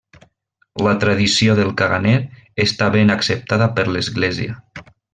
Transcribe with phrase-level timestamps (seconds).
[0.85, 2.15] La tradició del caganer
[2.67, 4.61] està ben acceptada per l'Església.